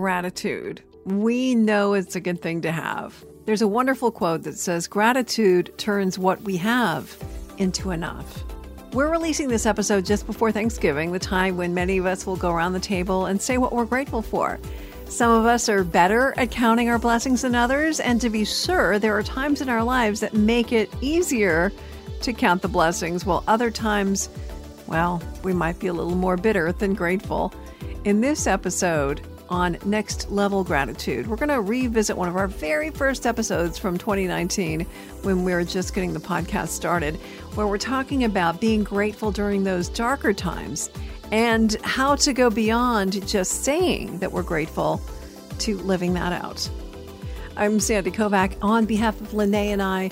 [0.00, 0.82] gratitude.
[1.04, 3.22] We know it's a good thing to have.
[3.44, 7.14] There's a wonderful quote that says, Gratitude turns what we have
[7.58, 8.42] into enough.
[8.94, 12.50] We're releasing this episode just before Thanksgiving, the time when many of us will go
[12.50, 14.58] around the table and say what we're grateful for.
[15.04, 18.98] Some of us are better at counting our blessings than others, and to be sure,
[18.98, 21.72] there are times in our lives that make it easier
[22.22, 24.30] to count the blessings, while other times,
[24.86, 27.52] well, we might be a little more bitter than grateful.
[28.04, 31.26] In this episode, on Next Level Gratitude.
[31.26, 34.86] We're going to revisit one of our very first episodes from 2019
[35.22, 37.16] when we were just getting the podcast started,
[37.54, 40.88] where we're talking about being grateful during those darker times
[41.32, 45.00] and how to go beyond just saying that we're grateful
[45.58, 46.70] to living that out.
[47.56, 50.10] I'm Sandy Kovac on behalf of Lene and I.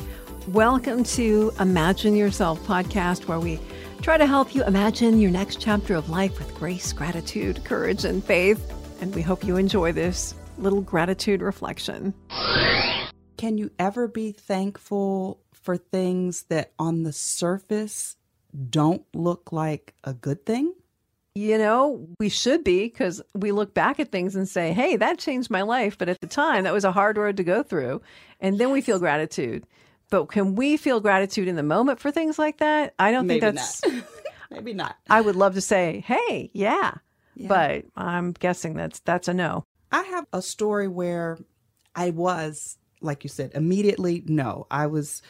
[0.48, 3.60] Welcome to Imagine Yourself podcast, where we
[4.02, 8.24] try to help you imagine your next chapter of life with grace, gratitude, courage, and
[8.24, 8.72] faith.
[9.00, 12.14] And we hope you enjoy this little gratitude reflection.
[13.36, 18.16] Can you ever be thankful for things that on the surface
[18.70, 20.74] don't look like a good thing?
[21.34, 25.18] You know, we should be because we look back at things and say, hey, that
[25.18, 25.96] changed my life.
[25.96, 28.02] But at the time, that was a hard road to go through.
[28.40, 29.64] And then we feel gratitude.
[30.10, 32.94] But can we feel gratitude in the moment for things like that?
[32.98, 33.82] I don't Maybe think that's.
[34.50, 34.96] Maybe not.
[35.08, 36.94] I would love to say, hey, yeah,
[37.38, 37.48] yeah.
[37.48, 39.64] But I'm guessing that's that's a no.
[39.90, 41.38] I have a story where
[41.94, 44.66] I was, like you said, immediately no.
[44.70, 45.22] I was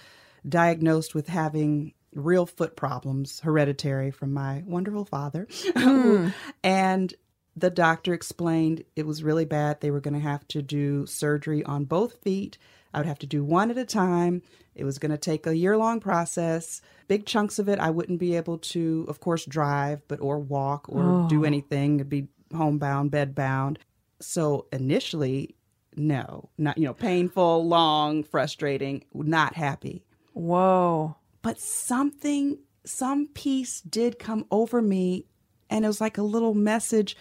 [0.48, 5.46] diagnosed with having real foot problems, hereditary from my wonderful father.
[5.46, 6.32] Mm.
[6.64, 7.14] and
[7.54, 9.80] the doctor explained it was really bad.
[9.80, 12.56] They were going to have to do surgery on both feet.
[12.94, 14.42] I would have to do one at a time.
[14.78, 16.80] It was going to take a year long process.
[17.08, 20.88] Big chunks of it, I wouldn't be able to, of course, drive, but or walk
[20.88, 21.28] or oh.
[21.28, 21.96] do anything.
[21.96, 23.78] It'd be homebound, bedbound.
[24.20, 25.56] So initially,
[25.96, 30.04] no, not, you know, painful, long, frustrating, not happy.
[30.32, 31.16] Whoa.
[31.42, 35.26] But something, some peace did come over me.
[35.70, 37.16] And it was like a little message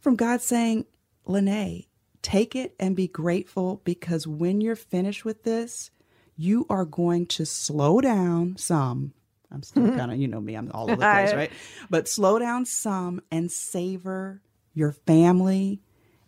[0.00, 0.86] from God saying,
[1.24, 1.84] Lene,
[2.22, 5.90] take it and be grateful because when you're finished with this,
[6.36, 9.12] you are going to slow down some.
[9.50, 9.98] I'm still mm-hmm.
[9.98, 11.52] kind of, you know me, I'm all over the place, right?
[11.90, 14.40] But slow down some and savor
[14.74, 15.82] your family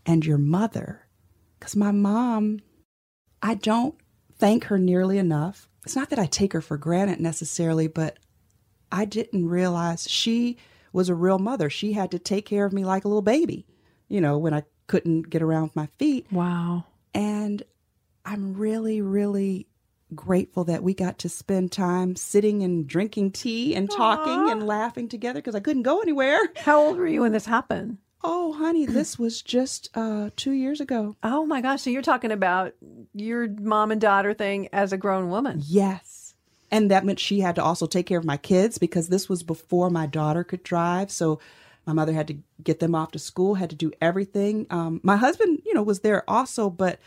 [0.04, 1.06] and your mother.
[1.58, 2.60] Because my mom,
[3.42, 3.94] I don't
[4.38, 5.68] thank her nearly enough.
[5.84, 8.18] It's not that I take her for granted necessarily, but
[8.92, 10.58] I didn't realize she
[10.92, 11.70] was a real mother.
[11.70, 13.66] She had to take care of me like a little baby,
[14.08, 16.26] you know, when I couldn't get around with my feet.
[16.30, 16.84] Wow.
[17.14, 17.62] And
[18.24, 19.66] I'm really, really
[20.14, 24.52] grateful that we got to spend time sitting and drinking tea and talking Aww.
[24.52, 26.38] and laughing together because I couldn't go anywhere.
[26.56, 27.98] How old were you when this happened?
[28.22, 31.16] Oh, honey, this was just uh, two years ago.
[31.22, 31.82] Oh my gosh!
[31.82, 32.74] So you're talking about
[33.14, 35.60] your mom and daughter thing as a grown woman?
[35.64, 36.34] Yes,
[36.70, 39.42] and that meant she had to also take care of my kids because this was
[39.42, 41.10] before my daughter could drive.
[41.10, 41.38] So
[41.86, 44.66] my mother had to get them off to school, had to do everything.
[44.70, 46.98] Um, my husband, you know, was there also, but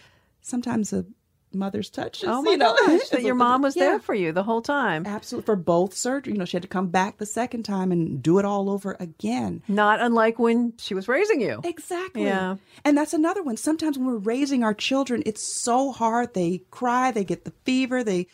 [0.42, 1.06] sometimes a
[1.54, 2.24] mother's touch.
[2.26, 3.84] Oh my you know, gosh, that your mom was yeah.
[3.84, 5.06] there for you the whole time.
[5.06, 6.34] Absolutely, for both surgery.
[6.34, 8.96] You know, she had to come back the second time and do it all over
[9.00, 9.62] again.
[9.68, 11.62] Not unlike when she was raising you.
[11.64, 12.24] Exactly.
[12.24, 12.58] Yeah.
[12.86, 13.58] And that's another one.
[13.58, 16.34] Sometimes when we're raising our children, it's so hard.
[16.34, 18.28] They cry, they get the fever, they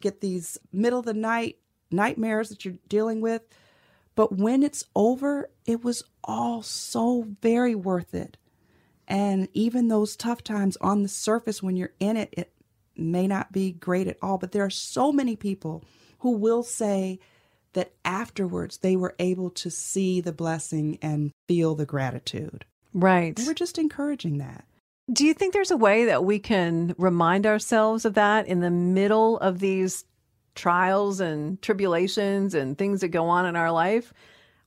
[0.00, 1.56] get these middle of the night
[1.90, 3.42] nightmares that you're dealing with.
[4.14, 8.36] But when it's over, it was all so very worth it.
[9.10, 12.52] And even those tough times on the surface, when you're in it, it
[12.96, 14.38] may not be great at all.
[14.38, 15.82] But there are so many people
[16.20, 17.18] who will say
[17.72, 22.64] that afterwards they were able to see the blessing and feel the gratitude.
[22.94, 23.36] Right.
[23.36, 24.64] And we're just encouraging that.
[25.12, 28.70] Do you think there's a way that we can remind ourselves of that in the
[28.70, 30.04] middle of these
[30.54, 34.12] trials and tribulations and things that go on in our life?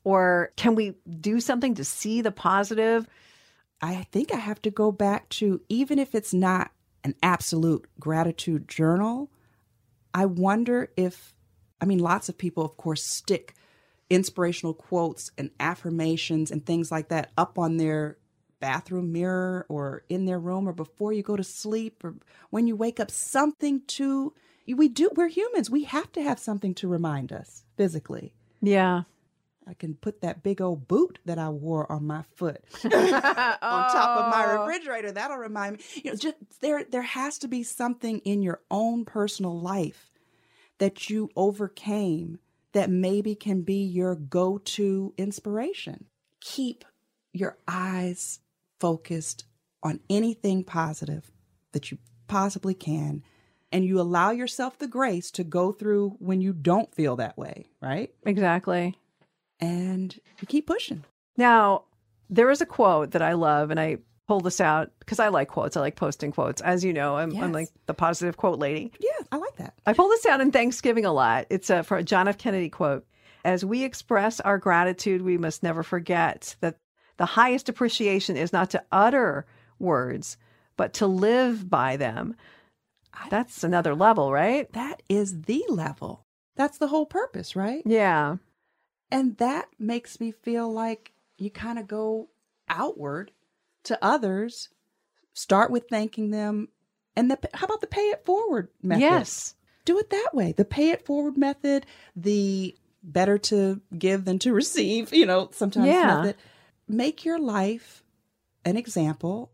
[0.03, 3.07] Or can we do something to see the positive?
[3.83, 6.71] I think I have to go back to even if it's not
[7.03, 9.29] an absolute gratitude journal,
[10.13, 11.33] I wonder if,
[11.81, 13.55] I mean, lots of people, of course, stick
[14.09, 18.17] inspirational quotes and affirmations and things like that up on their
[18.61, 22.15] bathroom mirror or in their room or before you go to sleep or
[22.51, 24.33] when you wake up, something to,
[24.65, 25.69] we do, we're humans.
[25.69, 28.33] We have to have something to remind us physically.
[28.61, 29.03] Yeah.
[29.67, 34.19] I can put that big old boot that I wore on my foot on top
[34.19, 34.61] of my oh.
[34.65, 35.11] refrigerator.
[35.11, 35.83] That'll remind me.
[36.03, 40.11] You know, just there there has to be something in your own personal life
[40.79, 42.39] that you overcame
[42.73, 46.05] that maybe can be your go-to inspiration.
[46.41, 46.83] Keep
[47.31, 48.39] your eyes
[48.79, 49.45] focused
[49.81, 51.31] on anything positive
[51.71, 53.23] that you possibly can.
[53.71, 57.65] And you allow yourself the grace to go through when you don't feel that way,
[57.81, 58.13] right?
[58.25, 58.97] Exactly.
[59.63, 61.03] And you keep pushing.
[61.37, 61.85] Now,
[62.29, 65.47] there is a quote that I love, and I pull this out because I like
[65.49, 65.75] quotes.
[65.77, 66.61] I like posting quotes.
[66.61, 67.43] As you know, I'm, Yes.
[67.43, 68.91] I'm like the positive quote lady.
[68.99, 69.73] Yeah, I like that.
[69.85, 71.47] I pull this out in Thanksgiving a lot.
[71.49, 72.37] It's a, for a John F.
[72.37, 73.05] Kennedy quote.
[73.45, 76.77] As we express our gratitude, we must never forget that
[77.17, 79.45] the highest appreciation is not to utter
[79.79, 80.37] words,
[80.77, 82.35] but to live by them.
[83.29, 84.71] That's another level, right?
[84.73, 86.23] That is the level.
[86.55, 87.83] That's the whole purpose, right?
[87.85, 88.37] Yeah.
[89.13, 92.29] And that makes me feel like you kind of go
[92.67, 93.31] outward
[93.83, 94.69] to others,
[95.33, 96.69] start with thanking them.
[97.15, 99.01] And the, how about the pay it forward method?
[99.01, 99.53] Yes.
[99.85, 100.51] Do it that way.
[100.51, 105.85] The pay it forward method, the better to give than to receive, you know, sometimes
[105.85, 106.15] Yeah.
[106.15, 106.35] method.
[106.87, 108.03] Make your life
[108.65, 109.51] an example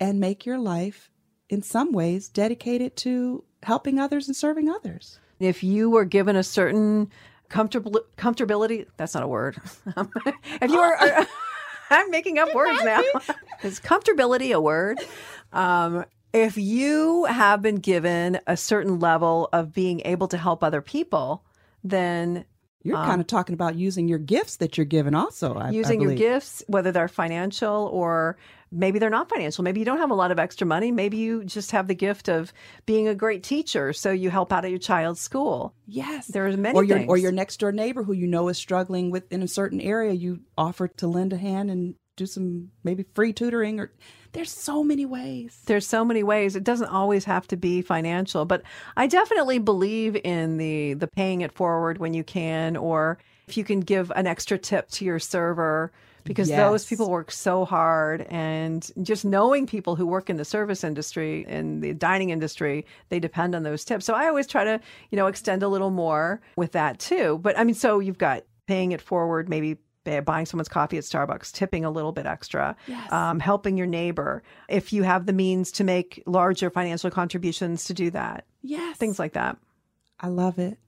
[0.00, 1.10] and make your life
[1.50, 5.18] in some ways dedicated to helping others and serving others.
[5.40, 7.10] If you were given a certain
[7.48, 9.56] comfortable comfortability, that's not a word.
[10.60, 10.96] if you are,
[11.90, 13.00] I'm making up words now.
[13.62, 14.98] Is comfortability a word?
[15.52, 20.80] Um, if you have been given a certain level of being able to help other
[20.80, 21.44] people,
[21.84, 22.44] then
[22.84, 25.54] You're um, kind of talking about using your gifts that you're given also.
[25.54, 28.36] I, I using your gifts, whether they're financial or
[28.70, 29.64] maybe they're not financial.
[29.64, 30.92] Maybe you don't have a lot of extra money.
[30.92, 32.52] Maybe you just have the gift of
[32.84, 35.74] being a great teacher, so you help out at your child's school.
[35.86, 36.26] Yes.
[36.26, 39.10] there are many or your or your next door neighbor who you know is struggling
[39.10, 43.04] with in a certain area, you offer to lend a hand and do some maybe
[43.14, 43.90] free tutoring or
[44.32, 45.62] there's so many ways.
[45.66, 46.56] there's so many ways.
[46.56, 48.62] It doesn't always have to be financial but
[48.96, 53.18] i definitely believe in the the paying it forward when you can or
[53.48, 55.92] if you can give an extra tip to your server
[56.24, 60.82] because those people work so hard and just knowing people who work in the service
[60.82, 64.04] industry and the dining industry they depend on those tips.
[64.06, 64.80] So i always try to
[65.10, 67.38] you know extend a little more with that too.
[67.42, 69.76] But i mean so you've got paying it forward maybe
[70.24, 73.10] buying someone's coffee at starbucks tipping a little bit extra Yes.
[73.12, 77.94] um, helping your neighbor if you have the means to make larger financial contributions to
[77.94, 78.96] do that Yes.
[78.98, 79.56] things like that
[80.20, 80.78] I love it.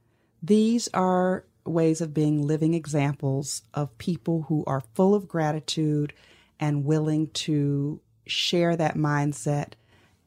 [0.43, 6.13] These are ways of being living examples of people who are full of gratitude
[6.61, 9.73] and willing to share that mindset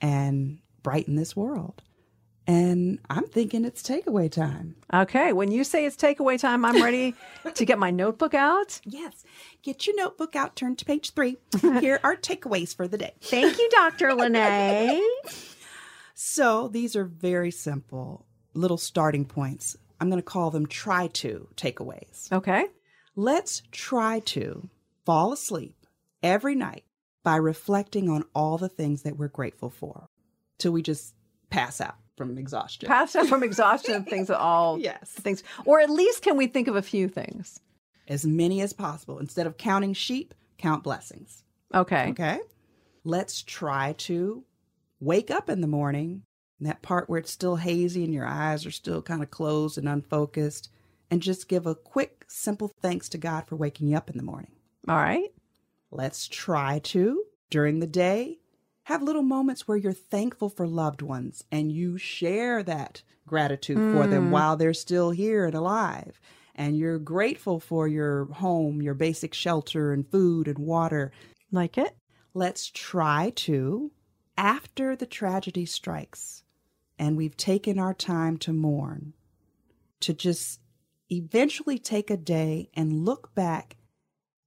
[0.02, 1.82] and brighten this world.
[2.50, 4.76] And I'm thinking it's takeaway time.
[4.92, 7.14] okay when you say it's takeaway time i'm ready
[7.54, 9.24] to get my notebook out Yes.
[9.62, 11.38] Get your notebook out, turn to page three.
[11.62, 13.14] Here are takeaways for the day.
[13.22, 15.02] thank you dr lene
[16.16, 19.78] So these are very simple little starting points.
[20.02, 22.32] I'm going to call them try to takeaways.
[22.32, 22.66] okay
[23.16, 24.70] Let's try to
[25.06, 25.76] fall asleep
[26.24, 26.86] every night
[27.24, 30.08] by reflecting on all the things that we're grateful for
[30.58, 31.14] till we just
[31.50, 31.96] pass out
[32.28, 32.88] from exhaustion.
[32.88, 35.10] pass out from exhaustion things that all Yes.
[35.12, 37.60] things or at least can we think of a few things
[38.08, 39.20] as many as possible.
[39.20, 41.44] Instead of counting sheep, count blessings.
[41.74, 42.40] okay Okay.
[43.04, 44.44] Let's try to
[45.00, 46.24] wake up in the morning,
[46.60, 49.88] that part where it's still hazy and your eyes are still kind of closed and
[49.88, 50.70] unfocused,
[51.10, 54.24] and just give a quick, simple thanks to God for waking you up in the
[54.24, 54.52] morning.
[54.88, 55.32] all right
[55.92, 58.39] Let's try to, during the day,
[58.90, 64.08] have little moments where you're thankful for loved ones and you share that gratitude for
[64.08, 64.32] them mm.
[64.32, 66.20] while they're still here and alive.
[66.56, 71.12] And you're grateful for your home, your basic shelter and food and water.
[71.52, 71.96] like it
[72.34, 73.92] Let's try to,
[74.36, 76.42] after the tragedy strikes
[76.98, 79.14] and we've taken our time to mourn,
[80.00, 80.62] to just
[81.12, 83.78] eventually take a day and look back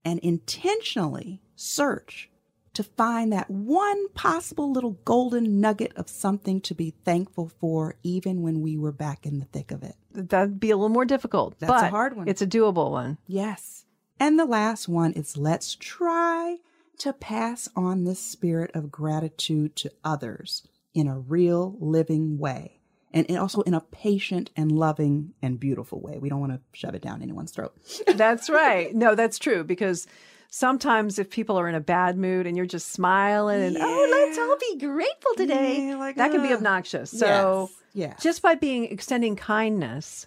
[0.04, 2.28] and intentionally search
[2.74, 8.42] to find that one possible little golden nugget of something to be thankful for, even
[8.42, 9.94] when we were back in the thick of it.
[10.12, 12.28] that'd be a little more difficult That's a hard one.
[12.28, 13.84] it's a doable one Yes.
[14.20, 16.58] And the last one is let's try
[16.98, 20.62] to pass on this spirit of gratitude to others
[20.94, 22.78] in a real living way.
[23.12, 26.18] And and also in a patient and loving and beautiful way.
[26.18, 27.74] We don't want to shove it down anyone's throat.
[28.06, 28.94] That's right.
[28.94, 30.06] No, that's true because
[30.52, 34.38] sometimes if people are in a bad mood and you're just smiling and oh, let's
[34.38, 37.10] all be grateful today, Yeah, like, that can be uh, obnoxious.
[37.10, 38.22] So yes, yes.
[38.22, 40.26] just by being extending kindness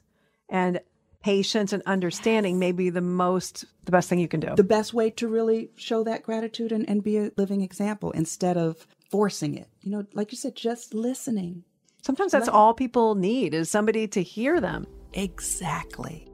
[0.49, 0.81] and
[1.21, 4.53] patience and understanding may be the most the best thing you can do.
[4.55, 8.57] the best way to really show that gratitude and, and be a living example instead
[8.57, 9.67] of forcing it.
[9.81, 11.63] You know, like you said, just listening.
[12.01, 14.85] Sometimes that's all people need is somebody to hear them.
[15.13, 16.27] Exactly.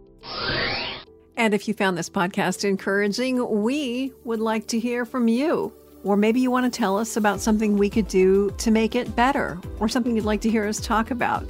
[1.41, 5.73] And if you found this podcast encouraging, we would like to hear from you.
[6.03, 9.15] Or maybe you want to tell us about something we could do to make it
[9.15, 11.43] better or something you'd like to hear us talk about.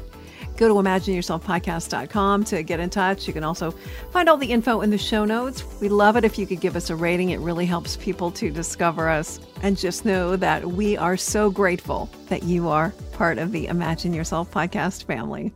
[0.56, 3.28] Go to imagineyourselfpodcast.com to get in touch.
[3.28, 3.72] You can also
[4.14, 5.66] find all the info in the show notes.
[5.82, 7.32] We love it if you could give us a rating.
[7.32, 9.42] It really helps people to discover us.
[9.62, 14.14] And just know that we are so grateful that you are part of the Imagine
[14.14, 15.52] Yourself podcast family.